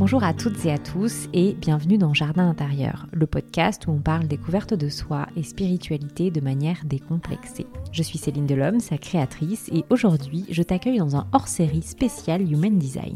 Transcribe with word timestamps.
Bonjour 0.00 0.24
à 0.24 0.32
toutes 0.32 0.64
et 0.64 0.72
à 0.72 0.78
tous 0.78 1.28
et 1.34 1.52
bienvenue 1.52 1.98
dans 1.98 2.14
Jardin 2.14 2.48
intérieur, 2.48 3.06
le 3.12 3.26
podcast 3.26 3.86
où 3.86 3.90
on 3.90 3.98
parle 3.98 4.26
découverte 4.28 4.72
de 4.72 4.88
soi 4.88 5.26
et 5.36 5.42
spiritualité 5.42 6.30
de 6.30 6.40
manière 6.40 6.78
décomplexée. 6.86 7.66
Je 7.92 8.02
suis 8.02 8.16
Céline 8.16 8.46
Delhomme, 8.46 8.80
sa 8.80 8.96
créatrice, 8.96 9.68
et 9.74 9.84
aujourd'hui 9.90 10.46
je 10.48 10.62
t'accueille 10.62 10.96
dans 10.96 11.16
un 11.16 11.26
hors-série 11.32 11.82
spécial 11.82 12.50
Human 12.50 12.78
Design. 12.78 13.14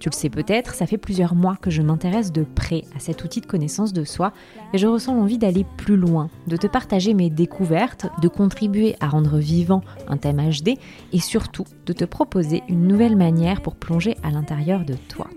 Tu 0.00 0.08
le 0.08 0.14
sais 0.16 0.28
peut-être, 0.28 0.74
ça 0.74 0.86
fait 0.86 0.98
plusieurs 0.98 1.36
mois 1.36 1.54
que 1.54 1.70
je 1.70 1.82
m'intéresse 1.82 2.32
de 2.32 2.42
près 2.42 2.82
à 2.96 2.98
cet 2.98 3.22
outil 3.22 3.40
de 3.40 3.46
connaissance 3.46 3.92
de 3.92 4.02
soi 4.02 4.32
et 4.72 4.78
je 4.78 4.88
ressens 4.88 5.14
l'envie 5.14 5.38
d'aller 5.38 5.64
plus 5.76 5.96
loin, 5.96 6.30
de 6.48 6.56
te 6.56 6.66
partager 6.66 7.14
mes 7.14 7.30
découvertes, 7.30 8.08
de 8.20 8.26
contribuer 8.26 8.96
à 8.98 9.06
rendre 9.06 9.38
vivant 9.38 9.82
un 10.08 10.16
thème 10.16 10.42
HD 10.50 10.80
et 11.12 11.20
surtout 11.20 11.66
de 11.86 11.92
te 11.92 12.04
proposer 12.04 12.64
une 12.68 12.88
nouvelle 12.88 13.14
manière 13.14 13.62
pour 13.62 13.76
plonger 13.76 14.16
à 14.24 14.32
l'intérieur 14.32 14.84
de 14.84 14.94
toi. 15.08 15.28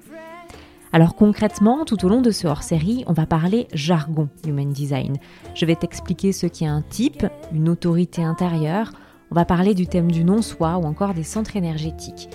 Alors 0.96 1.14
concrètement, 1.14 1.84
tout 1.84 2.06
au 2.06 2.08
long 2.08 2.22
de 2.22 2.32
ce 2.32 2.48
hors-série, 2.48 3.04
on 3.06 3.12
va 3.12 3.26
parler 3.26 3.68
jargon 3.74 4.30
Human 4.48 4.72
Design. 4.72 5.18
Je 5.54 5.66
vais 5.66 5.76
t'expliquer 5.76 6.32
ce 6.32 6.48
qu'est 6.48 6.68
un 6.68 6.82
type, 6.82 7.26
une 7.52 7.68
autorité 7.68 8.24
intérieure, 8.24 8.94
on 9.30 9.36
va 9.36 9.44
parler 9.44 9.74
du 9.74 9.88
thème 9.88 10.10
du 10.10 10.24
non-soi 10.24 10.78
ou 10.78 10.86
encore 10.86 11.14
des 11.14 11.24
centres 11.24 11.58
énergétiques. 11.58 12.30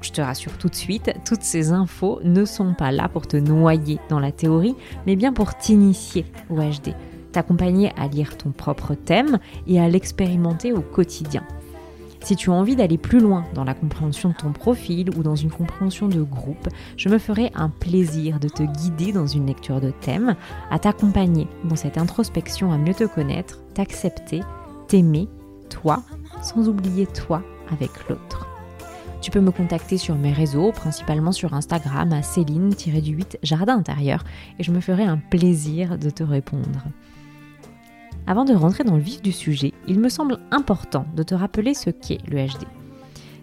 Je 0.00 0.12
te 0.12 0.20
rassure 0.20 0.56
tout 0.58 0.68
de 0.68 0.76
suite, 0.76 1.12
toutes 1.24 1.42
ces 1.42 1.72
infos 1.72 2.20
ne 2.22 2.44
sont 2.44 2.74
pas 2.74 2.92
là 2.92 3.08
pour 3.08 3.26
te 3.26 3.36
noyer 3.36 3.98
dans 4.08 4.20
la 4.20 4.30
théorie, 4.30 4.76
mais 5.08 5.16
bien 5.16 5.32
pour 5.32 5.56
t'initier 5.56 6.24
au 6.50 6.60
HD, 6.60 6.94
t'accompagner 7.32 7.90
à 7.96 8.06
lire 8.06 8.38
ton 8.38 8.52
propre 8.52 8.94
thème 8.94 9.40
et 9.66 9.80
à 9.80 9.88
l'expérimenter 9.88 10.72
au 10.72 10.82
quotidien. 10.82 11.42
Si 12.24 12.36
tu 12.36 12.48
as 12.48 12.54
envie 12.54 12.74
d'aller 12.74 12.96
plus 12.96 13.20
loin 13.20 13.44
dans 13.52 13.64
la 13.64 13.74
compréhension 13.74 14.30
de 14.30 14.34
ton 14.34 14.50
profil 14.50 15.10
ou 15.14 15.22
dans 15.22 15.36
une 15.36 15.50
compréhension 15.50 16.08
de 16.08 16.22
groupe, 16.22 16.70
je 16.96 17.10
me 17.10 17.18
ferai 17.18 17.52
un 17.54 17.68
plaisir 17.68 18.40
de 18.40 18.48
te 18.48 18.62
guider 18.62 19.12
dans 19.12 19.26
une 19.26 19.46
lecture 19.46 19.78
de 19.78 19.90
thème, 19.90 20.34
à 20.70 20.78
t'accompagner 20.78 21.46
dans 21.64 21.76
cette 21.76 21.98
introspection 21.98 22.72
à 22.72 22.78
mieux 22.78 22.94
te 22.94 23.04
connaître, 23.04 23.60
t'accepter, 23.74 24.40
t'aimer, 24.88 25.28
toi, 25.68 26.02
sans 26.40 26.66
oublier 26.66 27.06
toi 27.06 27.42
avec 27.70 27.90
l'autre. 28.08 28.48
Tu 29.20 29.30
peux 29.30 29.40
me 29.40 29.50
contacter 29.50 29.98
sur 29.98 30.14
mes 30.14 30.32
réseaux, 30.32 30.72
principalement 30.72 31.32
sur 31.32 31.52
Instagram 31.52 32.10
à 32.14 32.22
Céline-du-8 32.22 33.36
Jardin 33.42 33.76
intérieur, 33.76 34.24
et 34.58 34.62
je 34.62 34.72
me 34.72 34.80
ferai 34.80 35.04
un 35.04 35.18
plaisir 35.18 35.98
de 35.98 36.08
te 36.08 36.22
répondre. 36.22 36.84
Avant 38.26 38.46
de 38.46 38.54
rentrer 38.54 38.84
dans 38.84 38.96
le 38.96 39.02
vif 39.02 39.20
du 39.20 39.32
sujet, 39.32 39.74
il 39.86 40.00
me 40.00 40.08
semble 40.08 40.38
important 40.50 41.04
de 41.14 41.22
te 41.22 41.34
rappeler 41.34 41.74
ce 41.74 41.90
qu'est 41.90 42.20
le 42.26 42.38
HD. 42.38 42.64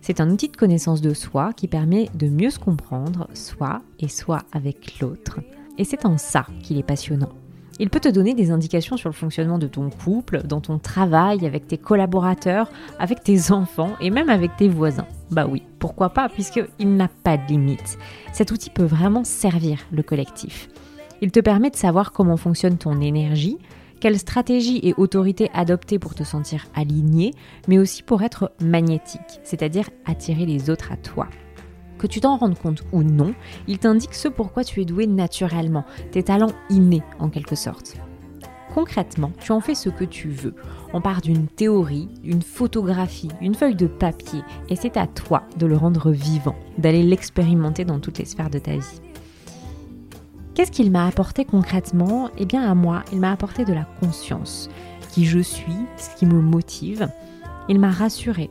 C'est 0.01 0.19
un 0.19 0.29
outil 0.31 0.49
de 0.49 0.57
connaissance 0.57 1.01
de 1.01 1.13
soi 1.13 1.53
qui 1.53 1.67
permet 1.67 2.09
de 2.15 2.27
mieux 2.27 2.49
se 2.49 2.57
comprendre, 2.57 3.27
soi 3.35 3.83
et 3.99 4.07
soi 4.07 4.39
avec 4.51 4.99
l'autre. 4.99 5.39
Et 5.77 5.83
c'est 5.83 6.05
en 6.07 6.17
ça 6.17 6.47
qu'il 6.63 6.79
est 6.79 6.83
passionnant. 6.83 7.29
Il 7.79 7.91
peut 7.91 7.99
te 7.99 8.09
donner 8.09 8.33
des 8.33 8.49
indications 8.49 8.97
sur 8.97 9.09
le 9.09 9.13
fonctionnement 9.13 9.59
de 9.59 9.67
ton 9.67 9.91
couple, 9.91 10.41
dans 10.43 10.61
ton 10.61 10.79
travail, 10.79 11.45
avec 11.45 11.67
tes 11.67 11.77
collaborateurs, 11.77 12.69
avec 12.97 13.23
tes 13.23 13.51
enfants 13.51 13.91
et 14.01 14.09
même 14.09 14.29
avec 14.29 14.55
tes 14.55 14.67
voisins. 14.67 15.07
Bah 15.29 15.45
oui, 15.47 15.61
pourquoi 15.77 16.09
pas, 16.09 16.27
puisqu'il 16.27 16.95
n'a 16.95 17.07
pas 17.07 17.37
de 17.37 17.47
limite. 17.47 17.99
Cet 18.33 18.51
outil 18.51 18.71
peut 18.71 18.83
vraiment 18.83 19.23
servir 19.23 19.79
le 19.91 20.01
collectif. 20.01 20.69
Il 21.21 21.31
te 21.31 21.39
permet 21.39 21.69
de 21.69 21.75
savoir 21.75 22.11
comment 22.11 22.37
fonctionne 22.37 22.77
ton 22.77 22.99
énergie, 22.99 23.57
quelle 24.01 24.19
stratégie 24.19 24.81
et 24.83 24.93
autorité 24.97 25.49
adopter 25.53 25.99
pour 25.99 26.15
te 26.15 26.23
sentir 26.23 26.65
aligné, 26.75 27.33
mais 27.69 27.77
aussi 27.77 28.03
pour 28.03 28.23
être 28.23 28.51
magnétique, 28.59 29.39
c'est-à-dire 29.43 29.89
attirer 30.05 30.45
les 30.45 30.69
autres 30.69 30.91
à 30.91 30.97
toi. 30.97 31.29
Que 31.99 32.07
tu 32.07 32.19
t'en 32.19 32.35
rendes 32.35 32.57
compte 32.57 32.83
ou 32.91 33.03
non, 33.03 33.33
il 33.67 33.77
t'indique 33.77 34.15
ce 34.15 34.27
pourquoi 34.27 34.63
tu 34.63 34.81
es 34.81 34.85
doué 34.85 35.05
naturellement, 35.05 35.85
tes 36.11 36.23
talents 36.23 36.51
innés 36.71 37.03
en 37.19 37.29
quelque 37.29 37.55
sorte. 37.55 37.95
Concrètement, 38.73 39.31
tu 39.39 39.51
en 39.51 39.59
fais 39.59 39.75
ce 39.75 39.89
que 39.89 40.05
tu 40.05 40.29
veux. 40.29 40.55
On 40.93 41.01
part 41.01 41.21
d'une 41.21 41.47
théorie, 41.47 42.07
d'une 42.23 42.41
photographie, 42.41 43.29
une 43.39 43.53
feuille 43.53 43.75
de 43.75 43.85
papier, 43.85 44.41
et 44.69 44.75
c'est 44.75 44.97
à 44.97 45.05
toi 45.05 45.43
de 45.59 45.67
le 45.67 45.77
rendre 45.77 46.09
vivant, 46.09 46.55
d'aller 46.79 47.03
l'expérimenter 47.03 47.85
dans 47.85 47.99
toutes 47.99 48.17
les 48.17 48.25
sphères 48.25 48.49
de 48.49 48.59
ta 48.59 48.71
vie. 48.71 49.01
Qu'est-ce 50.53 50.71
qu'il 50.71 50.91
m'a 50.91 51.07
apporté 51.07 51.45
concrètement? 51.45 52.29
Eh 52.37 52.45
bien 52.45 52.69
à 52.69 52.75
moi, 52.75 53.03
il 53.13 53.19
m'a 53.19 53.31
apporté 53.31 53.63
de 53.63 53.73
la 53.73 53.85
conscience, 53.99 54.69
qui 55.11 55.25
je 55.25 55.39
suis, 55.39 55.77
ce 55.97 56.13
qui 56.17 56.25
me 56.25 56.41
motive. 56.41 57.09
Il 57.69 57.79
m'a 57.79 57.91
rassuré, 57.91 58.49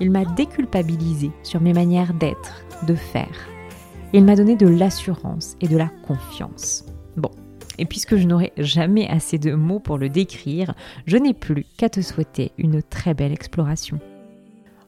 il 0.00 0.10
m'a 0.10 0.24
déculpabilisé 0.24 1.30
sur 1.42 1.60
mes 1.60 1.72
manières 1.72 2.14
d'être, 2.14 2.64
de 2.86 2.94
faire. 2.94 3.48
Il 4.12 4.24
m'a 4.24 4.36
donné 4.36 4.56
de 4.56 4.66
l'assurance 4.66 5.56
et 5.60 5.68
de 5.68 5.76
la 5.76 5.88
confiance. 6.06 6.84
Bon, 7.16 7.30
et 7.78 7.84
puisque 7.84 8.16
je 8.16 8.26
n'aurai 8.26 8.52
jamais 8.56 9.08
assez 9.08 9.38
de 9.38 9.54
mots 9.54 9.80
pour 9.80 9.98
le 9.98 10.08
décrire, 10.08 10.74
je 11.06 11.16
n'ai 11.16 11.34
plus 11.34 11.64
qu'à 11.76 11.88
te 11.88 12.00
souhaiter 12.00 12.52
une 12.58 12.82
très 12.82 13.14
belle 13.14 13.32
exploration. 13.32 14.00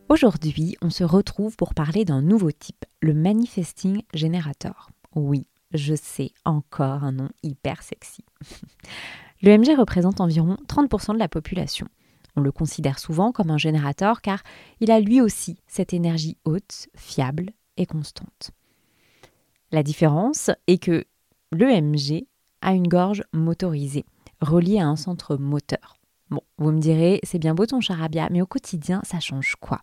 Aujourd'hui, 0.09 0.77
on 0.83 0.91
se 0.91 1.05
retrouve 1.05 1.57
pour 1.57 1.75
parler 1.75 2.05
d'un 2.05 2.23
nouveau 2.23 2.51
type, 2.51 2.85
le 3.01 3.15
Manifesting 3.15 4.03
Generator. 4.15 4.91
Oui, 5.15 5.47
je 5.73 5.95
sais, 5.95 6.33
encore 6.45 7.05
un 7.05 7.13
nom 7.13 7.29
hyper 7.43 7.83
sexy. 7.83 8.25
Le 9.43 9.57
MG 9.57 9.79
représente 9.79 10.21
environ 10.21 10.57
30% 10.69 11.15
de 11.15 11.19
la 11.19 11.29
population. 11.29 11.89
On 12.37 12.43
le 12.43 12.53
considère 12.53 12.99
souvent 12.99 13.33
comme 13.33 13.51
un 13.51 13.59
générateur 13.59 14.21
car 14.21 14.43
il 14.81 14.91
a 14.91 15.01
lui 15.01 15.21
aussi 15.21 15.59
cette 15.67 15.95
énergie 15.95 16.37
haute, 16.45 16.89
fiable 16.95 17.51
et 17.77 17.87
constante. 17.87 18.51
La 19.73 19.83
différence 19.83 20.51
est 20.67 20.79
que 20.79 21.05
l'EMG 21.53 22.27
a 22.61 22.73
une 22.73 22.89
gorge 22.89 23.25
motorisée, 23.33 24.05
reliée 24.41 24.79
à 24.79 24.87
un 24.87 24.97
centre 24.97 25.37
moteur. 25.37 25.97
Bon, 26.31 26.43
vous 26.59 26.71
me 26.71 26.81
direz, 26.81 27.21
c'est 27.23 27.39
bien 27.39 27.55
beau 27.55 27.67
ton 27.67 27.81
charabia, 27.81 28.29
mais 28.31 28.43
au 28.43 28.47
quotidien, 28.47 29.01
ça 29.05 29.21
change 29.21 29.57
quoi? 29.61 29.81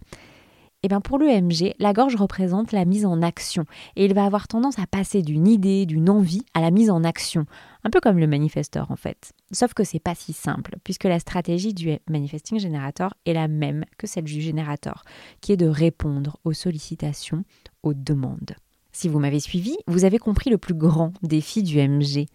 Eh 0.88 0.90
bien 0.90 1.02
pour 1.02 1.20
l'EMG, 1.20 1.74
la 1.80 1.92
gorge 1.92 2.16
représente 2.16 2.72
la 2.72 2.86
mise 2.86 3.06
en 3.06 3.22
action 3.22 3.66
et 3.98 4.06
il 4.06 4.14
va 4.14 4.24
avoir 4.24 4.48
tendance 4.48 4.80
à 4.80 4.88
passer 4.88 5.22
d'une 5.22 5.46
idée, 5.46 5.86
d'une 5.86 6.10
envie 6.10 6.46
à 6.54 6.62
la 6.62 6.72
mise 6.72 6.90
en 6.90 7.04
action, 7.04 7.46
un 7.84 7.90
peu 7.90 8.00
comme 8.00 8.18
le 8.20 8.26
manifesteur 8.26 8.90
en 8.90 8.96
fait. 8.96 9.34
Sauf 9.52 9.74
que 9.74 9.84
c'est 9.84 10.00
pas 10.00 10.16
si 10.16 10.32
simple 10.32 10.78
puisque 10.86 11.04
la 11.04 11.20
stratégie 11.20 11.74
du 11.74 11.98
manifesting 12.10 12.58
generator 12.58 13.14
est 13.26 13.34
la 13.34 13.50
même 13.50 13.84
que 13.98 14.08
celle 14.08 14.24
du 14.24 14.40
générateur, 14.40 15.04
qui 15.42 15.52
est 15.52 15.58
de 15.58 15.68
répondre 15.68 16.38
aux 16.46 16.54
sollicitations, 16.54 17.44
aux 17.84 17.94
demandes. 17.94 18.56
Si 18.94 19.10
vous 19.10 19.20
m'avez 19.20 19.42
suivi, 19.42 19.76
vous 19.88 20.06
avez 20.06 20.20
compris 20.20 20.50
le 20.50 20.58
plus 20.58 20.74
grand 20.74 21.12
défi 21.22 21.64
du 21.64 21.86
MG 21.86 22.28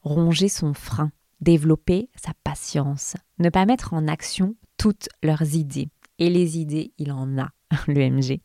ronger 0.00 0.48
son 0.48 0.72
frein, 0.72 1.12
développer 1.42 2.08
sa 2.16 2.32
patience, 2.44 3.14
ne 3.38 3.50
pas 3.50 3.66
mettre 3.66 3.92
en 3.92 4.08
action 4.08 4.54
toutes 4.78 5.10
leurs 5.22 5.54
idées. 5.54 5.90
Et 6.20 6.30
les 6.30 6.58
idées, 6.58 6.92
il 6.98 7.10
en 7.10 7.38
a, 7.38 7.50
le 7.88 8.08
MG. 8.08 8.40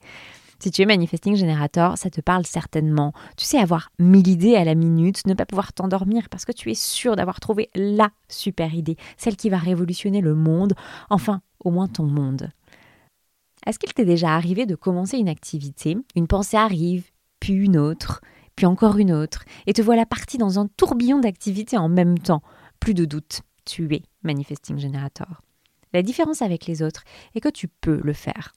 Si 0.59 0.71
tu 0.71 0.81
es 0.81 0.85
manifesting 0.85 1.35
générateur, 1.35 1.97
ça 1.97 2.09
te 2.09 2.21
parle 2.21 2.45
certainement. 2.45 3.13
Tu 3.37 3.45
sais, 3.45 3.59
avoir 3.59 3.91
mille 3.99 4.27
idées 4.27 4.55
à 4.55 4.63
la 4.63 4.73
minute, 4.73 5.27
ne 5.27 5.33
pas 5.33 5.45
pouvoir 5.45 5.73
t'endormir 5.73 6.29
parce 6.29 6.45
que 6.45 6.53
tu 6.53 6.71
es 6.71 6.75
sûr 6.75 7.15
d'avoir 7.15 7.39
trouvé 7.39 7.69
la 7.75 8.09
super 8.29 8.73
idée, 8.73 8.95
celle 9.17 9.35
qui 9.35 9.49
va 9.49 9.57
révolutionner 9.57 10.21
le 10.21 10.33
monde, 10.33 10.73
enfin, 11.09 11.41
au 11.59 11.71
moins 11.71 11.87
ton 11.87 12.05
monde. 12.05 12.49
Est-ce 13.65 13.79
qu'il 13.79 13.93
t'est 13.93 14.05
déjà 14.05 14.33
arrivé 14.33 14.65
de 14.65 14.75
commencer 14.75 15.17
une 15.17 15.29
activité, 15.29 15.97
une 16.15 16.27
pensée 16.27 16.57
arrive, 16.57 17.11
puis 17.39 17.53
une 17.53 17.77
autre, 17.77 18.21
puis 18.55 18.65
encore 18.65 18.97
une 18.97 19.11
autre, 19.11 19.43
et 19.67 19.73
te 19.73 19.81
voilà 19.81 20.05
partie 20.05 20.37
dans 20.37 20.59
un 20.59 20.67
tourbillon 20.77 21.19
d'activités 21.19 21.77
en 21.77 21.89
même 21.89 22.17
temps? 22.17 22.41
Plus 22.79 22.93
de 22.93 23.05
doute, 23.05 23.41
tu 23.65 23.93
es 23.93 24.03
manifesting 24.23 24.77
générateur. 24.77 25.41
La 25.95 26.01
différence 26.01 26.41
avec 26.41 26.65
les 26.65 26.83
autres 26.83 27.05
est 27.35 27.39
que 27.39 27.47
tu 27.47 27.69
peux 27.69 28.01
le 28.03 28.11
faire. 28.11 28.51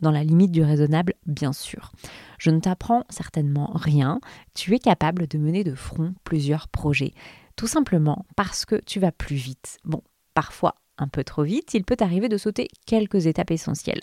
dans 0.00 0.10
la 0.10 0.24
limite 0.24 0.50
du 0.50 0.62
raisonnable, 0.62 1.12
bien 1.26 1.52
sûr. 1.52 1.92
Je 2.38 2.48
ne 2.48 2.60
t'apprends 2.60 3.04
certainement 3.10 3.70
rien. 3.74 4.20
Tu 4.54 4.74
es 4.74 4.78
capable 4.78 5.28
de 5.28 5.36
mener 5.36 5.64
de 5.64 5.74
front 5.74 6.14
plusieurs 6.24 6.68
projets. 6.68 7.12
Tout 7.56 7.66
simplement 7.66 8.24
parce 8.36 8.64
que 8.64 8.80
tu 8.86 9.00
vas 9.00 9.12
plus 9.12 9.36
vite. 9.36 9.76
Bon, 9.84 10.02
parfois 10.32 10.76
un 10.96 11.08
peu 11.08 11.24
trop 11.24 11.42
vite, 11.42 11.74
il 11.74 11.84
peut 11.84 11.98
arriver 12.00 12.30
de 12.30 12.38
sauter 12.38 12.68
quelques 12.86 13.26
étapes 13.26 13.50
essentielles. 13.50 14.00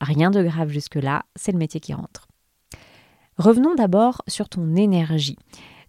Rien 0.00 0.30
de 0.30 0.42
grave 0.42 0.70
jusque-là, 0.70 1.26
c'est 1.36 1.52
le 1.52 1.58
métier 1.58 1.80
qui 1.80 1.92
rentre. 1.92 2.28
Revenons 3.36 3.74
d'abord 3.74 4.22
sur 4.26 4.48
ton 4.48 4.74
énergie. 4.74 5.36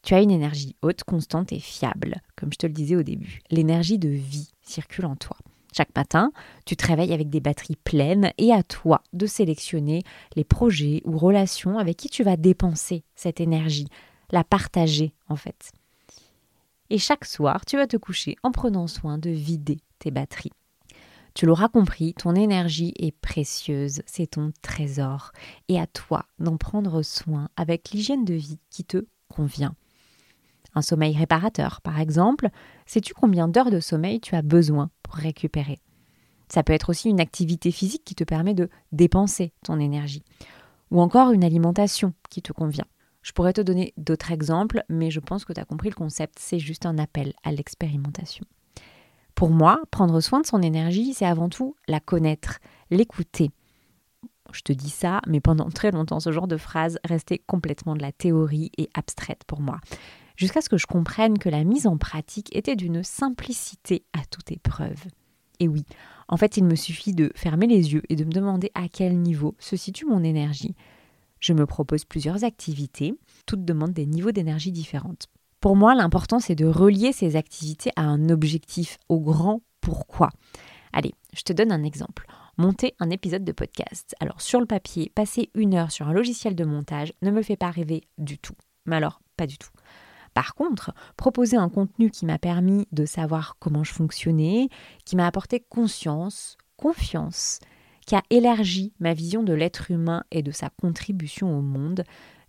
Tu 0.04 0.14
as 0.14 0.22
une 0.22 0.32
énergie 0.32 0.76
haute, 0.82 1.06
constante 1.06 1.54
et 1.54 1.60
fiable, 1.62 2.22
comme 2.36 2.52
je 2.52 2.58
te 2.58 2.68
le 2.68 2.74
disais 2.74 2.98
au 2.98 3.04
début. 3.04 3.40
L'énergie 3.50 3.98
de 3.98 4.10
vie 4.10 4.52
circule 4.62 5.06
en 5.06 5.16
toi. 5.16 5.38
Chaque 5.78 5.96
matin, 5.96 6.32
tu 6.66 6.76
te 6.76 6.88
réveilles 6.88 7.14
avec 7.14 7.30
des 7.30 7.40
batteries 7.40 7.76
pleines 7.76 8.32
et 8.40 8.52
à 8.52 8.64
toi 8.64 9.04
de 9.14 9.28
sélectionner 9.28 10.02
les 10.36 10.44
projets 10.44 11.04
ou 11.06 11.20
relations 11.20 11.78
avec 11.78 11.98
qui 11.98 12.10
tu 12.10 12.24
vas 12.24 12.36
dépenser 12.36 13.04
cette 13.14 13.40
énergie, 13.40 13.88
la 14.32 14.44
partager 14.44 15.14
en 15.30 15.36
fait. 15.36 15.72
Et 16.90 16.98
chaque 16.98 17.26
soir, 17.26 17.64
tu 17.64 17.78
vas 17.78 17.86
te 17.86 17.96
coucher 17.96 18.38
en 18.42 18.52
prenant 18.52 18.88
soin 18.88 19.20
de 19.20 19.30
vider 19.30 19.78
tes 20.00 20.10
batteries. 20.10 20.54
Tu 21.36 21.46
l'auras 21.46 21.70
compris, 21.70 22.16
ton 22.16 22.34
énergie 22.34 22.96
est 22.98 23.12
précieuse, 23.12 24.02
c'est 24.08 24.32
ton 24.32 24.54
trésor, 24.64 25.32
et 25.68 25.80
à 25.80 25.86
toi 25.86 26.26
d'en 26.40 26.58
prendre 26.58 27.04
soin 27.04 27.50
avec 27.56 27.92
l'hygiène 27.92 28.26
de 28.26 28.34
vie 28.34 28.58
qui 28.72 28.84
te 28.84 29.06
convient. 29.30 29.76
Un 30.74 30.82
sommeil 30.82 31.16
réparateur, 31.16 31.82
par 31.82 32.00
exemple, 32.00 32.50
sais-tu 32.88 33.14
combien 33.14 33.48
d'heures 33.48 33.72
de 33.72 33.80
sommeil 33.80 34.20
tu 34.20 34.36
as 34.36 34.42
besoin 34.42 34.90
récupérer 35.10 35.80
Ça 36.50 36.64
peut 36.64 36.74
être 36.74 36.90
aussi 36.90 37.10
une 37.10 37.20
activité 37.20 37.72
physique 37.72 38.04
qui 38.06 38.16
te 38.16 38.24
permet 38.24 38.54
de 38.54 38.70
dépenser 38.92 39.54
ton 39.64 39.80
énergie, 39.80 40.24
ou 40.92 41.02
encore 41.02 41.32
une 41.32 41.44
alimentation 41.44 42.14
qui 42.30 42.42
te 42.42 42.54
convient. 42.54 42.88
Je 43.22 43.34
pourrais 43.34 43.54
te 43.54 43.62
donner 43.62 43.94
d'autres 43.98 44.32
exemples, 44.32 44.84
mais 44.90 45.12
je 45.12 45.20
pense 45.20 45.44
que 45.44 45.52
tu 45.52 45.60
as 45.60 45.66
compris 45.66 45.90
le 45.90 45.96
concept, 45.96 46.40
c'est 46.40 46.60
juste 46.60 46.86
un 46.86 46.98
appel 46.98 47.34
à 47.44 47.52
l'expérimentation. 47.52 48.46
Pour 49.36 49.50
moi, 49.50 49.82
prendre 49.92 50.20
soin 50.22 50.42
de 50.42 50.46
son 50.46 50.62
énergie, 50.62 51.14
c'est 51.14 51.26
avant 51.26 51.50
tout 51.50 51.76
la 51.88 52.00
connaître, 52.00 52.60
l'écouter. 52.90 53.52
Je 54.54 54.62
te 54.62 54.72
dis 54.72 54.90
ça, 54.90 55.22
mais 55.28 55.42
pendant 55.42 55.70
très 55.70 55.92
longtemps, 55.92 56.20
ce 56.20 56.32
genre 56.32 56.48
de 56.48 56.58
phrase 56.58 57.00
restait 57.04 57.40
complètement 57.40 57.96
de 57.96 58.02
la 58.02 58.12
théorie 58.12 58.72
et 58.78 58.90
abstraite 58.94 59.44
pour 59.46 59.60
moi 59.60 59.80
jusqu'à 60.38 60.62
ce 60.62 60.70
que 60.70 60.78
je 60.78 60.88
comprenne 60.88 61.38
que 61.38 61.50
la 61.50 61.66
mise 61.66 61.88
en 61.88 61.98
pratique 61.98 62.56
était 62.56 62.78
d'une 62.78 63.04
simplicité 63.04 64.06
à 64.14 64.24
toute 64.26 64.52
épreuve. 64.52 65.04
Et 65.60 65.68
oui, 65.68 65.84
en 66.30 66.38
fait, 66.38 66.56
il 66.56 66.64
me 66.64 66.76
suffit 66.76 67.14
de 67.14 67.32
fermer 67.36 67.68
les 67.68 67.94
yeux 67.94 68.04
et 68.10 68.16
de 68.16 68.24
me 68.24 68.32
demander 68.32 68.72
à 68.76 68.88
quel 68.88 69.18
niveau 69.18 69.56
se 69.60 69.76
situe 69.76 70.06
mon 70.06 70.24
énergie. 70.24 70.76
Je 71.40 71.54
me 71.54 71.66
propose 71.66 72.06
plusieurs 72.06 72.44
activités, 72.44 73.14
toutes 73.46 73.66
demandent 73.66 73.94
des 73.94 74.06
niveaux 74.06 74.32
d'énergie 74.32 74.72
différentes. 74.72 75.28
Pour 75.60 75.76
moi, 75.76 75.96
l'important, 75.96 76.40
c'est 76.40 76.56
de 76.56 76.66
relier 76.66 77.12
ces 77.12 77.36
activités 77.36 77.92
à 77.96 78.04
un 78.04 78.30
objectif, 78.30 78.98
au 79.10 79.20
grand 79.20 79.62
pourquoi. 79.82 80.30
Allez, 80.94 81.14
je 81.34 81.42
te 81.42 81.54
donne 81.54 81.72
un 81.72 81.84
exemple. 81.84 82.28
Monter 82.58 82.96
un 83.00 83.10
épisode 83.10 83.44
de 83.44 83.52
podcast. 83.52 84.16
Alors, 84.20 84.42
sur 84.42 84.60
le 84.60 84.66
papier, 84.66 85.12
passer 85.14 85.50
une 85.54 85.76
heure 85.76 85.92
sur 85.92 86.08
un 86.08 86.14
logiciel 86.14 86.56
de 86.56 86.66
montage 86.66 87.14
ne 87.22 87.32
me 87.32 87.42
fait 87.42 87.56
pas 87.56 87.70
rêver 87.70 88.04
du 88.18 88.38
tout. 88.38 88.56
Mais 88.86 88.96
alors, 88.96 89.22
pas 89.36 89.48
du 89.48 89.58
tout. 89.58 89.70
Par 90.38 90.54
contre, 90.54 90.94
proposer 91.16 91.58
un 91.58 91.68
contenu 91.68 92.12
qui 92.12 92.28
m'a 92.28 92.38
permis 92.38 92.88
de 92.92 93.08
savoir 93.08 93.56
comment 93.58 93.84
je 93.84 93.92
fonctionnais, 93.92 94.70
qui 95.04 95.16
m'a 95.16 95.26
apporté 95.26 95.60
conscience, 95.60 96.60
confiance, 96.76 97.58
qui 98.06 98.14
a 98.14 98.22
élargi 98.30 98.94
ma 99.00 99.16
vision 99.16 99.42
de 99.42 99.54
l'être 99.54 99.90
humain 99.90 100.24
et 100.30 100.44
de 100.44 100.52
sa 100.52 100.70
contribution 100.70 101.58
au 101.58 101.64
monde, 101.64 102.04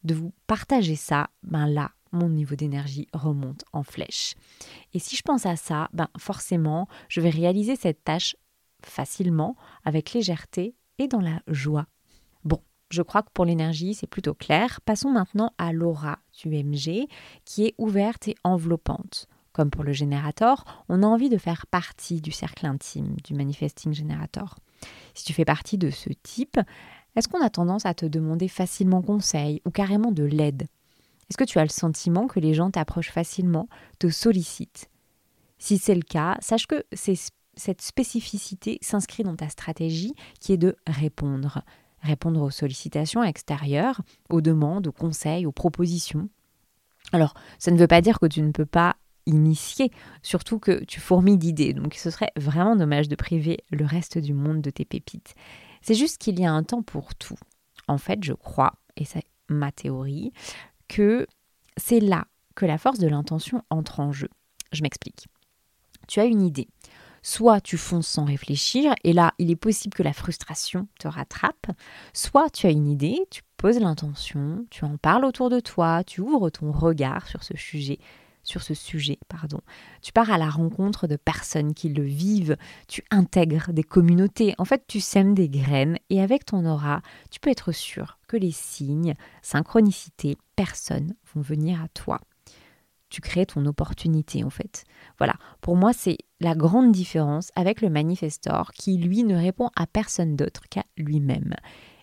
de 0.04 0.14
vous 0.14 0.34
partager 0.46 0.96
ça, 0.96 1.30
ben 1.42 1.66
là, 1.66 1.92
mon 2.12 2.28
niveau 2.28 2.56
d'énergie 2.56 3.08
remonte 3.14 3.64
en 3.72 3.82
flèche. 3.82 4.34
Et 4.92 4.98
si 4.98 5.16
je 5.16 5.22
pense 5.22 5.46
à 5.46 5.56
ça, 5.56 5.88
ben 5.94 6.08
forcément, 6.18 6.88
je 7.08 7.22
vais 7.22 7.30
réaliser 7.30 7.74
cette 7.74 8.04
tâche 8.04 8.36
facilement, 8.84 9.56
avec 9.86 10.12
légèreté 10.12 10.74
et 10.98 11.08
dans 11.08 11.22
la 11.22 11.40
joie. 11.46 11.86
Je 12.90 13.02
crois 13.02 13.22
que 13.22 13.30
pour 13.32 13.44
l'énergie, 13.44 13.94
c'est 13.94 14.06
plutôt 14.06 14.34
clair. 14.34 14.80
Passons 14.82 15.10
maintenant 15.10 15.52
à 15.58 15.72
l'aura 15.72 16.18
du 16.40 16.48
MG, 16.48 17.06
qui 17.44 17.66
est 17.66 17.74
ouverte 17.78 18.28
et 18.28 18.34
enveloppante. 18.44 19.28
Comme 19.52 19.70
pour 19.70 19.84
le 19.84 19.92
générateur, 19.92 20.84
on 20.88 21.02
a 21.02 21.06
envie 21.06 21.28
de 21.28 21.36
faire 21.36 21.66
partie 21.66 22.20
du 22.20 22.30
cercle 22.30 22.66
intime 22.66 23.16
du 23.24 23.34
manifesting 23.34 23.92
générateur. 23.92 24.58
Si 25.14 25.24
tu 25.24 25.32
fais 25.32 25.44
partie 25.44 25.76
de 25.76 25.90
ce 25.90 26.10
type, 26.22 26.58
est-ce 27.16 27.28
qu'on 27.28 27.42
a 27.42 27.50
tendance 27.50 27.84
à 27.84 27.94
te 27.94 28.06
demander 28.06 28.48
facilement 28.48 29.02
conseil 29.02 29.60
ou 29.66 29.70
carrément 29.70 30.12
de 30.12 30.22
l'aide? 30.22 30.62
Est-ce 31.28 31.36
que 31.36 31.44
tu 31.44 31.58
as 31.58 31.64
le 31.64 31.68
sentiment 31.68 32.26
que 32.26 32.40
les 32.40 32.54
gens 32.54 32.70
t'approchent 32.70 33.10
facilement, 33.10 33.68
te 33.98 34.08
sollicitent? 34.08 34.88
Si 35.58 35.76
c'est 35.76 35.96
le 35.96 36.02
cas, 36.02 36.38
sache 36.40 36.66
que 36.66 36.84
cette 36.92 37.82
spécificité 37.82 38.78
s'inscrit 38.80 39.24
dans 39.24 39.36
ta 39.36 39.48
stratégie 39.48 40.14
qui 40.40 40.52
est 40.52 40.58
de 40.58 40.76
répondre 40.86 41.64
répondre 42.02 42.40
aux 42.42 42.50
sollicitations 42.50 43.22
extérieures, 43.22 44.00
aux 44.30 44.40
demandes, 44.40 44.86
aux 44.86 44.92
conseils, 44.92 45.46
aux 45.46 45.52
propositions. 45.52 46.28
Alors, 47.12 47.34
ça 47.58 47.70
ne 47.70 47.78
veut 47.78 47.86
pas 47.86 48.00
dire 48.00 48.18
que 48.20 48.26
tu 48.26 48.42
ne 48.42 48.52
peux 48.52 48.66
pas 48.66 48.96
initier, 49.26 49.90
surtout 50.22 50.58
que 50.58 50.84
tu 50.84 51.00
fourmis 51.00 51.36
d'idées, 51.36 51.74
donc 51.74 51.94
ce 51.94 52.10
serait 52.10 52.32
vraiment 52.36 52.76
dommage 52.76 53.08
de 53.08 53.16
priver 53.16 53.58
le 53.70 53.84
reste 53.84 54.18
du 54.18 54.32
monde 54.32 54.62
de 54.62 54.70
tes 54.70 54.84
pépites. 54.84 55.34
C'est 55.82 55.94
juste 55.94 56.18
qu'il 56.18 56.40
y 56.40 56.46
a 56.46 56.52
un 56.52 56.62
temps 56.62 56.82
pour 56.82 57.14
tout. 57.14 57.36
En 57.88 57.98
fait, 57.98 58.24
je 58.24 58.32
crois, 58.32 58.74
et 58.96 59.04
c'est 59.04 59.24
ma 59.48 59.70
théorie, 59.70 60.32
que 60.88 61.26
c'est 61.76 62.00
là 62.00 62.26
que 62.54 62.66
la 62.66 62.78
force 62.78 62.98
de 62.98 63.06
l'intention 63.06 63.62
entre 63.70 64.00
en 64.00 64.12
jeu. 64.12 64.28
Je 64.72 64.82
m'explique. 64.82 65.28
Tu 66.08 66.20
as 66.20 66.24
une 66.24 66.42
idée, 66.42 66.68
Soit 67.22 67.60
tu 67.60 67.76
fonces 67.76 68.06
sans 68.06 68.24
réfléchir, 68.24 68.94
et 69.04 69.12
là, 69.12 69.34
il 69.38 69.50
est 69.50 69.56
possible 69.56 69.94
que 69.94 70.02
la 70.02 70.12
frustration 70.12 70.88
te 70.98 71.08
rattrape. 71.08 71.66
Soit 72.12 72.50
tu 72.50 72.66
as 72.66 72.70
une 72.70 72.88
idée, 72.88 73.20
tu 73.30 73.42
poses 73.56 73.80
l'intention, 73.80 74.66
tu 74.70 74.84
en 74.84 74.96
parles 74.96 75.24
autour 75.24 75.50
de 75.50 75.60
toi, 75.60 76.04
tu 76.04 76.20
ouvres 76.20 76.50
ton 76.50 76.72
regard 76.72 77.26
sur 77.26 77.42
ce 77.42 77.56
sujet 77.56 77.98
sur 78.48 78.62
ce 78.62 78.74
sujet, 78.74 79.18
pardon. 79.28 79.60
Tu 80.00 80.10
pars 80.12 80.30
à 80.30 80.38
la 80.38 80.48
rencontre 80.48 81.06
de 81.06 81.16
personnes 81.16 81.74
qui 81.74 81.90
le 81.90 82.02
vivent, 82.02 82.56
tu 82.88 83.04
intègres 83.10 83.72
des 83.72 83.82
communautés, 83.82 84.54
en 84.58 84.64
fait 84.64 84.84
tu 84.88 85.00
sèmes 85.00 85.34
des 85.34 85.48
graines 85.48 85.98
et 86.08 86.22
avec 86.22 86.46
ton 86.46 86.64
aura, 86.64 87.02
tu 87.30 87.40
peux 87.40 87.50
être 87.50 87.72
sûr 87.72 88.18
que 88.26 88.36
les 88.36 88.50
signes, 88.50 89.14
synchronicité, 89.42 90.38
personnes 90.56 91.14
vont 91.34 91.42
venir 91.42 91.82
à 91.82 91.88
toi 91.88 92.20
tu 93.08 93.20
crées 93.20 93.46
ton 93.46 93.64
opportunité 93.66 94.44
en 94.44 94.50
fait. 94.50 94.84
Voilà, 95.18 95.34
pour 95.60 95.76
moi 95.76 95.92
c'est 95.92 96.18
la 96.40 96.54
grande 96.54 96.92
différence 96.92 97.50
avec 97.54 97.80
le 97.80 97.90
manifestor 97.90 98.72
qui 98.72 98.98
lui 98.98 99.24
ne 99.24 99.36
répond 99.36 99.70
à 99.76 99.86
personne 99.86 100.36
d'autre 100.36 100.62
qu'à 100.70 100.84
lui-même. 100.96 101.54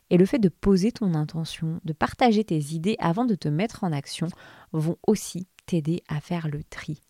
Et 0.09 0.17
le 0.17 0.25
fait 0.25 0.39
de 0.39 0.49
poser 0.49 0.91
ton 0.91 1.13
intention, 1.15 1.79
de 1.83 1.93
partager 1.93 2.43
tes 2.43 2.59
idées 2.73 2.95
avant 2.99 3.25
de 3.25 3.35
te 3.35 3.47
mettre 3.47 3.83
en 3.83 3.91
action 3.91 4.27
vont 4.71 4.97
aussi 5.07 5.47
t'aider 5.65 6.03
à 6.07 6.19
faire 6.21 6.47
le 6.47 6.63
tri. 6.63 7.01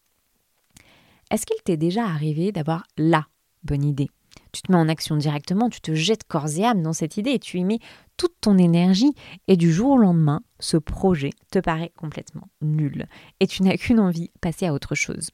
Est-ce 1.31 1.45
qu'il 1.45 1.61
t'est 1.63 1.77
déjà 1.77 2.05
arrivé 2.05 2.51
d'avoir 2.51 2.85
la 2.97 3.27
bonne 3.63 3.83
idée? 3.83 4.09
Tu 4.51 4.61
te 4.61 4.71
mets 4.71 4.77
en 4.77 4.87
action 4.87 5.17
directement, 5.17 5.69
tu 5.69 5.81
te 5.81 5.93
jettes 5.93 6.23
corps 6.23 6.57
et 6.57 6.65
âme 6.65 6.81
dans 6.81 6.93
cette 6.93 7.17
idée 7.17 7.31
et 7.31 7.39
tu 7.39 7.57
y 7.57 7.63
mets 7.63 7.79
toute 8.17 8.35
ton 8.41 8.57
énergie 8.57 9.13
et 9.47 9.57
du 9.57 9.71
jour 9.71 9.91
au 9.91 9.97
lendemain, 9.97 10.41
ce 10.59 10.77
projet 10.77 11.31
te 11.51 11.59
paraît 11.59 11.91
complètement 11.95 12.47
nul 12.61 13.07
et 13.39 13.47
tu 13.47 13.63
n'as 13.63 13.77
qu'une 13.77 13.99
envie, 13.99 14.31
passer 14.41 14.67
à 14.67 14.73
autre 14.73 14.95
chose. 14.95 15.31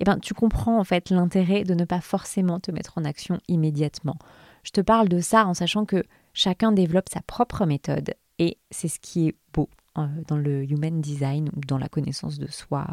Eh 0.00 0.04
bien, 0.04 0.18
tu 0.18 0.34
comprends 0.34 0.78
en 0.78 0.84
fait 0.84 1.10
l'intérêt 1.10 1.64
de 1.64 1.74
ne 1.74 1.84
pas 1.84 2.00
forcément 2.00 2.60
te 2.60 2.70
mettre 2.70 2.98
en 2.98 3.04
action 3.04 3.40
immédiatement. 3.48 4.16
Je 4.62 4.70
te 4.70 4.80
parle 4.80 5.08
de 5.08 5.20
ça 5.20 5.46
en 5.46 5.54
sachant 5.54 5.84
que 5.84 6.04
chacun 6.34 6.72
développe 6.72 7.08
sa 7.08 7.20
propre 7.22 7.66
méthode 7.66 8.14
et 8.38 8.58
c'est 8.70 8.88
ce 8.88 9.00
qui 9.00 9.28
est 9.28 9.34
beau 9.52 9.68
euh, 9.98 10.06
dans 10.28 10.36
le 10.36 10.70
human 10.70 11.00
design 11.00 11.50
dans 11.66 11.78
la 11.78 11.88
connaissance 11.88 12.38
de 12.38 12.50
soi 12.50 12.86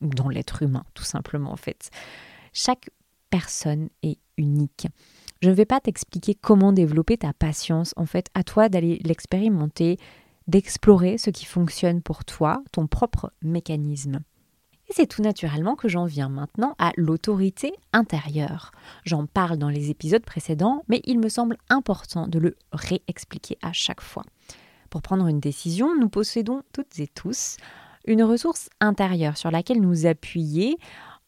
ou 0.00 0.08
dans 0.08 0.28
l'être 0.28 0.62
humain 0.62 0.84
tout 0.94 1.04
simplement 1.04 1.52
en 1.52 1.56
fait. 1.56 1.90
Chaque 2.52 2.90
personne 3.30 3.88
est 4.02 4.18
Je 5.40 5.48
ne 5.48 5.54
vais 5.54 5.64
pas 5.64 5.80
t'expliquer 5.80 6.34
comment 6.34 6.72
développer 6.72 7.18
ta 7.18 7.32
patience, 7.32 7.94
en 7.96 8.06
fait, 8.06 8.28
à 8.34 8.44
toi 8.44 8.68
d'aller 8.68 9.00
l'expérimenter, 9.04 9.98
d'explorer 10.46 11.18
ce 11.18 11.30
qui 11.30 11.44
fonctionne 11.44 12.02
pour 12.02 12.24
toi, 12.24 12.62
ton 12.72 12.86
propre 12.86 13.32
mécanisme. 13.42 14.20
Et 14.88 14.92
c'est 14.94 15.06
tout 15.06 15.22
naturellement 15.22 15.74
que 15.74 15.88
j'en 15.88 16.04
viens 16.04 16.28
maintenant 16.28 16.74
à 16.78 16.92
l'autorité 16.96 17.72
intérieure. 17.92 18.72
J'en 19.04 19.26
parle 19.26 19.56
dans 19.56 19.68
les 19.68 19.90
épisodes 19.90 20.24
précédents, 20.24 20.84
mais 20.88 21.00
il 21.04 21.18
me 21.18 21.28
semble 21.28 21.56
important 21.70 22.26
de 22.26 22.38
le 22.38 22.56
réexpliquer 22.72 23.58
à 23.62 23.72
chaque 23.72 24.00
fois. 24.00 24.24
Pour 24.90 25.02
prendre 25.02 25.26
une 25.28 25.40
décision, 25.40 25.98
nous 25.98 26.08
possédons 26.08 26.62
toutes 26.72 26.98
et 26.98 27.06
tous 27.06 27.56
une 28.06 28.22
ressource 28.22 28.68
intérieure 28.80 29.36
sur 29.36 29.50
laquelle 29.50 29.80
nous 29.80 30.06
appuyer, 30.06 30.76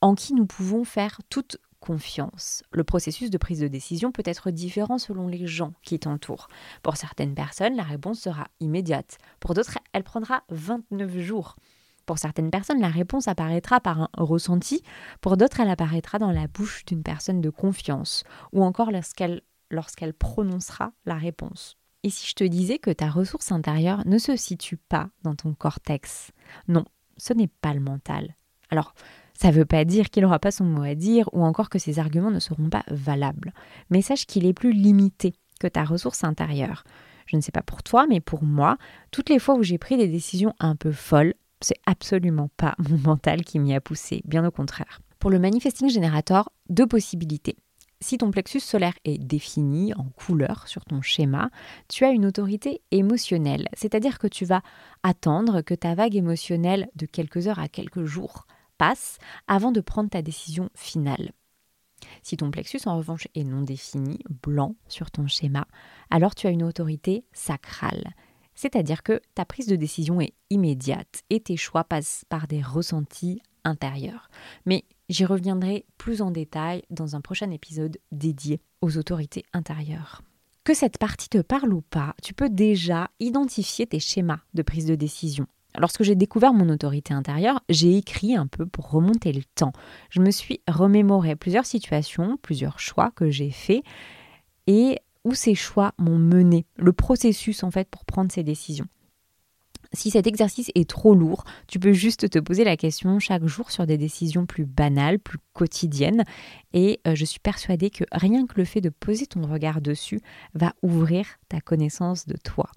en 0.01 0.15
qui 0.15 0.35
nous 0.35 0.47
pouvons 0.47 0.85
faire 0.85 1.21
toute 1.31 1.57
confiance. 1.85 2.63
Le 2.73 2.83
processus 2.83 3.29
de 3.29 3.37
prise 3.37 3.61
de 3.61 3.69
décision 3.69 4.11
peut 4.11 4.23
être 4.25 4.51
différent 4.51 4.97
selon 4.97 5.29
les 5.29 5.47
gens 5.47 5.75
qui 5.83 5.99
t'entourent. 5.99 6.49
Pour 6.83 6.97
certaines 6.97 7.35
personnes, 7.35 7.77
la 7.77 7.83
réponse 7.83 8.21
sera 8.21 8.47
immédiate. 8.61 9.19
Pour 9.39 9.53
d'autres, 9.53 9.79
elle 9.93 10.03
prendra 10.03 10.45
29 10.49 11.19
jours. 11.19 11.57
Pour 12.07 12.19
certaines 12.19 12.51
personnes, 12.51 12.81
la 12.81 12.89
réponse 12.89 13.29
apparaîtra 13.29 13.81
par 13.81 14.01
un 14.01 14.09
ressenti. 14.17 14.83
Pour 15.21 15.37
d'autres, 15.37 15.61
elle 15.61 15.69
apparaîtra 15.69 16.19
dans 16.19 16.33
la 16.33 16.47
bouche 16.47 16.87
d'une 16.87 17.03
personne 17.03 17.43
de 17.43 17.51
confiance 17.51 18.25
ou 18.53 18.65
encore 18.65 18.91
lorsqu'elle 18.91 20.15
prononcera 20.15 20.93
la 21.05 21.17
réponse. 21.17 21.77
Et 22.03 22.09
si 22.09 22.27
je 22.27 22.35
te 22.35 22.45
disais 22.45 22.79
que 22.79 22.91
ta 22.91 23.11
ressource 23.11 23.53
intérieure 23.53 24.07
ne 24.07 24.17
se 24.17 24.37
situe 24.37 24.79
pas 24.79 25.11
dans 25.23 25.35
ton 25.35 25.53
cortex? 25.53 26.33
Non, 26.67 26.87
ce 27.19 27.35
n'est 27.35 27.49
pas 27.49 27.75
le 27.75 27.81
mental. 27.81 28.37
Alors, 28.71 28.95
ça 29.39 29.49
ne 29.49 29.55
veut 29.55 29.65
pas 29.65 29.85
dire 29.85 30.11
qu'il 30.11 30.23
n'aura 30.23 30.39
pas 30.39 30.51
son 30.51 30.65
mot 30.65 30.83
à 30.83 30.95
dire 30.95 31.29
ou 31.33 31.45
encore 31.45 31.69
que 31.69 31.79
ses 31.79 31.99
arguments 31.99 32.31
ne 32.31 32.39
seront 32.39 32.69
pas 32.69 32.85
valables. 32.89 33.53
Mais 33.91 34.03
sache 34.03 34.27
qu'il 34.27 34.47
est 34.47 34.53
plus 34.53 34.73
limité 34.73 35.35
que 35.61 35.67
ta 35.67 35.85
ressource 35.85 36.25
intérieure. 36.25 36.85
Je 37.27 37.37
ne 37.37 37.41
sais 37.41 37.53
pas 37.53 37.63
pour 37.63 37.83
toi, 37.83 38.07
mais 38.09 38.21
pour 38.21 38.45
moi, 38.45 38.77
toutes 39.11 39.31
les 39.31 39.39
fois 39.39 39.57
où 39.57 39.63
j'ai 39.63 39.79
pris 39.79 39.97
des 39.97 40.09
décisions 40.09 40.55
un 40.61 40.77
peu 40.77 40.93
folles, 40.93 41.35
c'est 41.61 41.81
absolument 41.87 42.51
pas 42.57 42.75
mon 42.89 42.99
mental 42.99 43.45
qui 43.45 43.59
m'y 43.59 43.75
a 43.75 43.81
poussé, 43.81 44.23
bien 44.25 44.47
au 44.47 44.51
contraire. 44.51 45.01
Pour 45.19 45.31
le 45.31 45.39
manifesting 45.39 45.89
generator, 45.89 46.51
deux 46.69 46.87
possibilités. 46.87 47.57
Si 48.01 48.19
ton 48.19 48.31
plexus 48.31 48.61
solaire 48.61 48.93
est 49.07 49.17
défini 49.17 49.95
en 49.95 50.05
couleur 50.05 50.69
sur 50.69 50.85
ton 50.85 51.01
schéma, 51.01 51.49
tu 51.89 52.05
as 52.05 52.11
une 52.11 52.27
autorité 52.27 52.83
émotionnelle, 52.91 53.69
c'est-à-dire 53.73 54.19
que 54.19 54.27
tu 54.27 54.45
vas 54.45 54.61
attendre 55.03 55.63
que 55.63 55.73
ta 55.73 55.95
vague 55.95 56.15
émotionnelle 56.15 56.89
de 56.97 57.07
quelques 57.07 57.49
heures 57.49 57.59
à 57.59 57.69
quelques 57.69 58.05
jours 58.05 58.47
avant 59.47 59.73
de 59.73 59.81
prendre 59.81 60.11
ta 60.11 60.23
décision 60.23 60.69
finale. 60.75 61.33
Si 62.23 62.37
ton 62.37 62.51
plexus 62.51 62.81
en 62.87 62.99
revanche 62.99 63.29
est 63.35 63.45
non 63.45 63.63
défini, 63.63 64.19
blanc 64.43 64.77
sur 64.89 65.11
ton 65.11 65.27
schéma, 65.27 65.67
alors 66.11 66.35
tu 66.35 66.47
as 66.47 66.51
une 66.51 66.63
autorité 66.63 67.25
sacrale. 67.33 68.15
C'est-à-dire 68.55 69.03
que 69.03 69.21
ta 69.35 69.45
prise 69.45 69.67
de 69.67 69.77
décision 69.77 70.21
est 70.21 70.35
immédiate 70.51 71.23
et 71.31 71.41
tes 71.41 71.57
choix 71.57 71.85
passent 71.85 72.25
par 72.29 72.47
des 72.47 72.63
ressentis 72.63 73.41
intérieurs. 73.65 74.29
Mais 74.65 74.85
j'y 75.09 75.25
reviendrai 75.25 75.87
plus 75.99 76.23
en 76.23 76.31
détail 76.31 76.83
dans 76.91 77.17
un 77.17 77.21
prochain 77.21 77.51
épisode 77.51 77.99
dédié 78.13 78.61
aux 78.81 78.97
autorités 78.97 79.45
intérieures. 79.53 80.23
Que 80.63 80.75
cette 80.75 80.99
partie 80.99 81.29
te 81.29 81.43
parle 81.43 81.75
ou 81.75 81.83
pas, 81.83 82.15
tu 82.23 82.33
peux 82.33 82.49
déjà 82.49 83.11
identifier 83.21 83.87
tes 83.87 84.01
schémas 84.01 84.41
de 84.55 84.63
prise 84.63 84.87
de 84.87 84.95
décision. 84.95 85.47
Lorsque 85.79 86.03
j'ai 86.03 86.15
découvert 86.15 86.55
mon 86.55 86.69
autorité 86.69 87.15
intérieure, 87.15 87.61
j'ai 87.69 87.97
écrit 87.97 88.37
un 88.37 88.47
peu 88.47 88.65
pour 88.67 88.91
remonter 88.91 89.33
le 89.33 89.43
temps. 89.55 89.73
Je 90.11 90.21
me 90.21 90.31
suis 90.31 90.61
remémoré 90.69 91.35
plusieurs 91.35 91.67
situations, 91.67 92.39
plusieurs 92.41 92.79
choix 92.79 93.11
que 93.11 93.31
j'ai 93.31 93.51
faits 93.51 93.83
et 94.67 94.99
où 95.25 95.35
ces 95.35 95.55
choix 95.55 95.93
m'ont 95.99 96.19
mené, 96.19 96.67
le 96.77 96.93
processus 96.93 97.65
en 97.65 97.71
fait 97.71 97.89
pour 97.89 98.05
prendre 98.05 98.31
ces 98.31 98.43
décisions. 98.43 98.87
Si 99.95 100.11
cet 100.11 100.27
exercice 100.27 100.71
est 100.75 100.89
trop 100.89 101.15
lourd, 101.15 101.45
tu 101.69 101.79
peux 101.79 101.93
juste 101.93 102.29
te 102.29 102.39
poser 102.41 102.65
la 102.65 102.77
question 102.77 103.21
chaque 103.21 103.47
jour 103.47 103.71
sur 103.71 103.87
des 103.87 103.97
décisions 103.97 104.45
plus 104.45 104.65
banales, 104.65 105.21
plus 105.21 105.39
quotidiennes. 105.53 106.25
Et 106.73 107.01
euh, 107.07 107.15
je 107.15 107.25
suis 107.25 107.39
persuadée 107.39 107.91
que 107.91 108.05
rien 108.11 108.47
que 108.47 108.55
le 108.57 108.65
fait 108.65 108.81
de 108.81 108.89
poser 108.89 109.27
ton 109.27 109.43
regard 109.47 109.81
dessus 109.81 110.21
va 110.55 110.75
ouvrir 110.83 111.27
ta 111.49 111.61
connaissance 111.61 112.27
de 112.27 112.37
toi. 112.37 112.71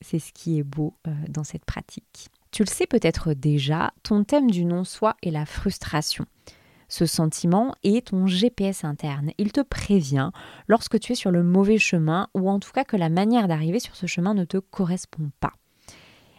C'est 0.00 0.18
ce 0.18 0.32
qui 0.32 0.58
est 0.58 0.64
beau 0.64 0.94
euh, 1.06 1.12
dans 1.28 1.44
cette 1.44 1.64
pratique. 1.64 2.30
Tu 2.56 2.64
le 2.64 2.70
sais 2.70 2.86
peut-être 2.86 3.34
déjà, 3.34 3.92
ton 4.02 4.24
thème 4.24 4.50
du 4.50 4.64
non-soi 4.64 5.14
est 5.22 5.30
la 5.30 5.44
frustration. 5.44 6.24
Ce 6.88 7.04
sentiment 7.04 7.74
est 7.82 8.06
ton 8.06 8.26
GPS 8.26 8.82
interne. 8.82 9.32
Il 9.36 9.52
te 9.52 9.60
prévient 9.60 10.30
lorsque 10.66 10.98
tu 10.98 11.12
es 11.12 11.16
sur 11.16 11.30
le 11.30 11.42
mauvais 11.42 11.76
chemin 11.76 12.30
ou 12.32 12.48
en 12.48 12.58
tout 12.58 12.72
cas 12.72 12.84
que 12.84 12.96
la 12.96 13.10
manière 13.10 13.46
d'arriver 13.46 13.78
sur 13.78 13.94
ce 13.94 14.06
chemin 14.06 14.32
ne 14.32 14.46
te 14.46 14.56
correspond 14.56 15.30
pas. 15.38 15.52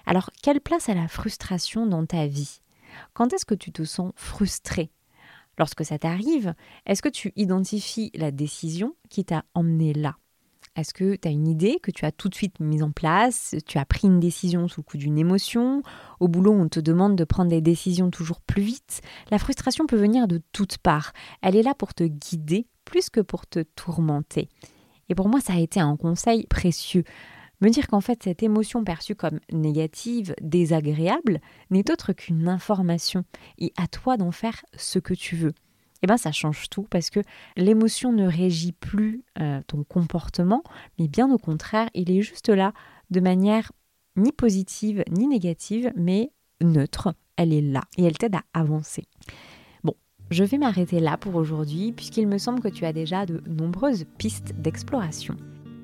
Alors, 0.08 0.32
quelle 0.42 0.60
place 0.60 0.90
a 0.90 0.96
la 0.96 1.08
frustration 1.08 1.86
dans 1.86 2.08
ta 2.08 2.26
vie? 2.26 2.62
Quand 3.14 3.32
est-ce 3.32 3.46
que 3.46 3.54
tu 3.54 3.72
te 3.72 3.84
sens 3.84 4.12
frustré? 4.16 4.90
Lorsque 5.60 5.86
ça 5.86 6.00
t'arrive, 6.00 6.56
est-ce 6.88 7.04
que 7.04 7.10
tu 7.10 7.32
identifies 7.36 8.10
la 8.16 8.32
décision 8.32 8.96
qui 9.12 9.24
t'a 9.24 9.46
emmené 9.54 9.94
là? 9.94 10.18
Est-ce 10.78 10.94
que 10.94 11.16
tu 11.16 11.28
as 11.28 11.32
une 11.32 11.48
idée 11.48 11.80
que 11.82 11.92
tu 11.92 12.06
as 12.06 12.12
tout 12.12 12.30
de 12.30 12.36
suite 12.36 12.60
mise 12.60 12.84
en 12.84 12.92
place? 12.92 13.56
Tu 13.66 13.80
as 13.80 13.86
pris 13.86 14.08
une 14.08 14.20
décision 14.20 14.68
sous 14.68 14.82
le 14.82 14.84
coup 14.84 14.98
d'une 14.98 15.18
émotion? 15.18 15.82
Au 16.20 16.28
boulot, 16.28 16.54
on 16.54 16.70
te 16.70 16.80
demande 16.80 17.16
de 17.16 17.24
prendre 17.24 17.50
des 17.50 17.62
décisions 17.62 18.12
toujours 18.12 18.42
plus 18.42 18.62
vite 18.62 19.02
La 19.32 19.40
frustration 19.40 19.88
peut 19.88 19.98
venir 19.98 20.28
de 20.28 20.42
toutes 20.52 20.78
parts. 20.78 21.14
Elle 21.42 21.56
est 21.56 21.64
là 21.64 21.74
pour 21.74 21.94
te 21.94 22.04
guider 22.04 22.68
plus 22.86 23.10
que 23.10 23.22
pour 23.22 23.48
te 23.48 23.64
tourmenter. 23.76 24.50
Et 25.10 25.16
pour 25.16 25.30
moi, 25.30 25.42
ça 25.42 25.54
a 25.54 25.60
été 25.60 25.80
un 25.80 25.98
conseil 25.98 26.46
précieux. 26.48 27.04
Me 27.60 27.70
dire 27.70 27.88
qu'en 27.88 28.02
fait, 28.02 28.22
cette 28.24 28.44
émotion 28.44 28.84
perçue 28.84 29.16
comme 29.16 29.40
négative, 29.52 30.36
désagréable, 30.42 31.40
n'est 31.72 31.90
autre 31.92 32.14
qu'une 32.14 32.48
information. 32.48 33.24
Et 33.58 33.74
à 33.78 33.88
toi 33.88 34.16
d'en 34.16 34.32
faire 34.32 34.64
ce 34.76 35.00
que 35.00 35.16
tu 35.16 35.36
veux 35.36 35.54
eh 36.04 36.08
ben 36.08 36.18
ça 36.18 36.32
change 36.32 36.70
tout 36.70 36.84
parce 36.90 37.10
que 37.10 37.20
l'émotion 37.56 38.12
ne 38.12 38.28
régit 38.28 38.72
plus 38.72 39.24
euh, 39.40 39.62
ton 39.68 39.84
comportement, 39.84 40.64
mais 41.00 41.08
bien 41.08 41.32
au 41.32 41.38
contraire, 41.38 41.90
il 41.94 42.12
est 42.12 42.22
juste 42.22 42.50
là 42.50 42.74
de 43.10 43.20
manière 43.20 43.72
ni 44.16 44.32
positive 44.32 45.04
ni 45.12 45.28
négative, 45.28 45.92
mais 45.96 46.32
neutre. 46.62 47.14
Elle 47.36 47.54
est 47.54 47.62
là 47.62 47.82
et 47.98 48.04
elle 48.04 48.18
t'aide 48.18 48.36
à 48.36 48.44
avancer. 48.54 49.06
Bon, 49.84 49.94
je 50.32 50.44
vais 50.44 50.58
m'arrêter 50.58 51.00
là 51.00 51.18
pour 51.18 51.36
aujourd'hui 51.36 51.92
puisqu'il 51.92 52.28
me 52.28 52.40
semble 52.40 52.62
que 52.62 52.68
tu 52.68 52.86
as 52.86 52.94
déjà 52.94 53.26
de 53.26 53.44
nombreuses 53.48 54.06
pistes 54.18 54.54
d'exploration. 54.60 55.36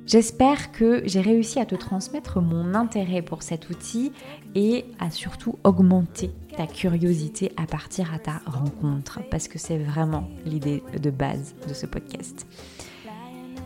J'espère 0.05 0.71
que 0.73 1.01
j'ai 1.05 1.21
réussi 1.21 1.59
à 1.59 1.65
te 1.65 1.75
transmettre 1.75 2.41
mon 2.41 2.73
intérêt 2.75 3.21
pour 3.21 3.41
cet 3.41 3.69
outil 3.69 4.11
et 4.53 4.85
à 4.99 5.09
surtout 5.09 5.57
augmenter 5.63 6.29
ta 6.57 6.67
curiosité 6.67 7.51
à 7.55 7.65
partir 7.65 8.13
à 8.13 8.19
ta 8.19 8.41
rencontre, 8.45 9.21
parce 9.31 9.47
que 9.47 9.57
c'est 9.57 9.77
vraiment 9.77 10.29
l'idée 10.45 10.83
de 11.01 11.09
base 11.09 11.55
de 11.67 11.73
ce 11.73 11.85
podcast. 11.85 12.45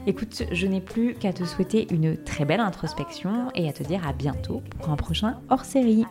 Écoute, 0.06 0.44
je 0.52 0.68
n'ai 0.68 0.80
plus 0.80 1.16
qu'à 1.16 1.34
te 1.34 1.44
souhaiter 1.44 1.88
une 1.92 2.16
très 2.16 2.46
belle 2.46 2.62
introspection 2.62 3.52
et 3.56 3.68
à 3.68 3.74
te 3.74 3.84
dire 3.84 4.08
à 4.08 4.14
bientôt 4.14 4.62
pour 4.78 4.90
un 4.90 4.96
prochain 4.96 5.40
hors-série. 5.50 6.06